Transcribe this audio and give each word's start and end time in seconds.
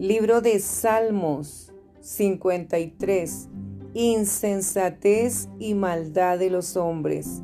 Libro 0.00 0.40
de 0.40 0.58
Salmos 0.58 1.72
53. 2.00 3.48
Insensatez 3.94 5.48
y 5.60 5.74
maldad 5.74 6.36
de 6.36 6.50
los 6.50 6.76
hombres. 6.76 7.42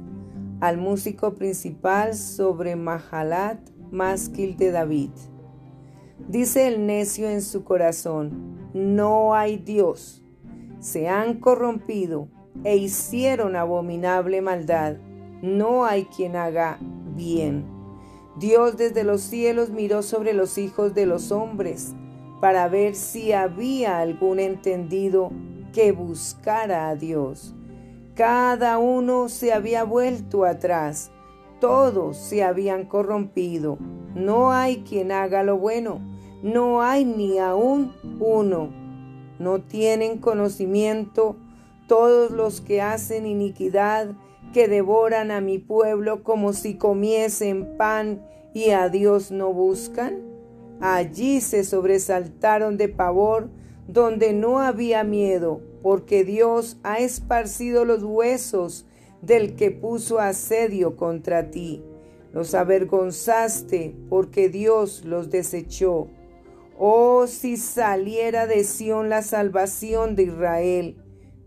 Al 0.61 0.77
músico 0.77 1.35
principal 1.35 2.15
sobre 2.15 2.75
Mahalat, 2.75 3.61
másquil 3.93 4.57
de 4.57 4.73
David. 4.73 5.11
Dice 6.27 6.67
el 6.67 6.87
necio 6.87 7.31
en 7.31 7.41
su 7.41 7.63
corazón, 7.63 8.71
no 8.75 9.33
hay 9.33 9.57
Dios. 9.57 10.25
Se 10.81 11.09
han 11.09 11.39
corrompido 11.39 12.27
e 12.65 12.77
hicieron 12.77 13.55
abominable 13.55 14.41
maldad. 14.41 14.97
No 15.41 15.85
hay 15.85 16.07
quien 16.07 16.35
haga 16.35 16.81
bien. 17.15 17.65
Dios 18.41 18.77
desde 18.77 19.05
los 19.05 19.21
cielos 19.21 19.71
miró 19.71 20.03
sobre 20.03 20.33
los 20.33 20.59
hijos 20.59 20.95
de 20.95 21.07
los 21.07 21.31
hombres 21.31 21.95
para 22.41 22.69
ver 22.69 22.95
si 22.95 23.33
había 23.33 23.99
algún 23.99 24.41
entendido 24.41 25.31
que 25.73 25.93
buscara 25.93 26.89
a 26.89 26.97
Dios. 26.97 27.55
Cada 28.15 28.79
uno 28.79 29.29
se 29.29 29.53
había 29.53 29.85
vuelto 29.85 30.45
atrás, 30.45 31.11
todos 31.61 32.17
se 32.17 32.43
habían 32.43 32.87
corrompido. 32.87 33.79
No 34.15 34.53
hay 34.53 34.83
quien 34.83 35.13
haga 35.13 35.43
lo 35.43 35.59
bueno, 35.59 36.01
no 36.43 36.83
hay 36.83 37.05
ni 37.05 37.39
aún 37.39 37.93
uno. 38.19 38.71
No 39.39 39.63
tienen 39.63 40.19
conocimiento 40.19 41.37
todos 41.87 42.31
los 42.31 42.61
que 42.61 42.83
hacen 42.83 43.27
iniquidad, 43.27 44.13
que 44.53 44.69
devoran 44.69 45.31
a 45.31 45.41
mi 45.41 45.59
pueblo 45.59 46.23
como 46.23 46.53
si 46.53 46.75
comiesen 46.75 47.77
pan 47.77 48.23
y 48.53 48.71
a 48.71 48.89
Dios 48.89 49.31
no 49.31 49.53
buscan. 49.53 50.30
Allí 50.81 51.41
se 51.41 51.63
sobresaltaron 51.65 52.77
de 52.77 52.89
pavor 52.89 53.51
donde 53.87 54.33
no 54.33 54.61
había 54.61 55.05
miedo, 55.05 55.61
porque 55.83 56.25
Dios 56.25 56.79
ha 56.83 56.99
esparcido 56.99 57.85
los 57.85 58.03
huesos 58.03 58.87
del 59.21 59.57
que 59.57 59.71
puso 59.71 60.19
asedio 60.19 60.97
contra 60.97 61.51
ti. 61.51 61.83
Los 62.33 62.55
avergonzaste 62.55 63.95
porque 64.09 64.49
Dios 64.49 65.05
los 65.05 65.31
desechó. 65.31 66.09
Oh, 66.79 67.27
si 67.27 67.57
saliera 67.57 68.47
de 68.47 68.65
Sión 68.65 69.11
la 69.11 69.23
salvación 69.23 70.17
de 70.17 70.23
Israel, 70.25 70.97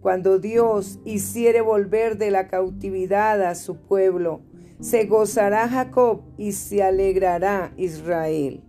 cuando 0.02 0.38
Dios 0.38 1.00
hiciere 1.06 1.62
volver 1.62 2.18
de 2.18 2.30
la 2.30 2.50
cautividad 2.50 3.42
a 3.42 3.56
su 3.56 3.78
pueblo, 3.78 4.42
se 4.80 5.06
gozará 5.06 5.70
Jacob 5.70 6.22
y 6.38 6.52
se 6.52 6.84
alegrará 6.84 7.74
Israel. 7.78 8.62